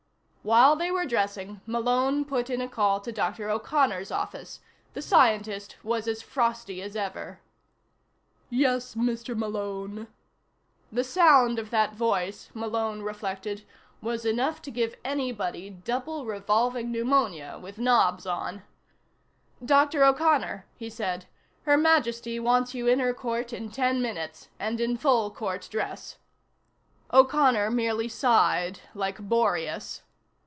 [0.43, 3.47] While they were dressing, Malone put in a call to Dr.
[3.51, 4.59] O'Connor's office.
[4.93, 7.41] The scientist was as frosty as ever.
[8.49, 9.37] "Yes, Mr.
[9.37, 10.07] Malone?"
[10.91, 13.65] The sound of that voice, Malone reflected,
[14.01, 18.63] was enough to give anybody double revolving pneumonia with knobs on.
[19.63, 20.03] "Dr.
[20.03, 21.27] O'Connor," he said,
[21.67, 26.17] "Her Majesty wants you in her court in ten minutes and in full court dress."
[27.13, 30.01] O'Connor merely sighed, like Boreas.